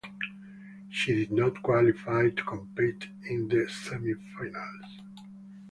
She 0.89 1.13
did 1.13 1.31
not 1.31 1.61
qualify 1.61 2.31
to 2.31 2.43
compete 2.43 3.09
in 3.29 3.47
the 3.49 3.67
semifinals. 3.67 5.03